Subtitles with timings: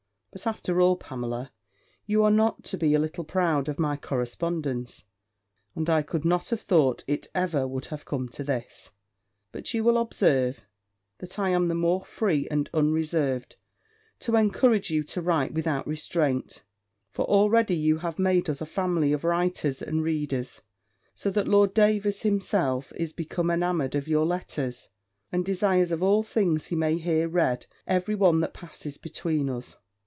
[0.33, 1.51] But, after all, Pamela,
[2.05, 5.03] you are not to be a little proud of my correspondence;
[5.75, 8.91] and I could not have thought it ever would have come to this;
[9.51, 10.61] but you will observe,
[11.17, 13.57] that I am the more free and unreserved,
[14.21, 16.63] to encourage you to write without restraint:
[17.09, 20.61] for already you have made us a family of writers and readers;
[21.13, 24.87] so that Lord Davers himself is become enamoured of your letters,
[25.29, 29.75] and desires of all things he may hear read every one that passes between us.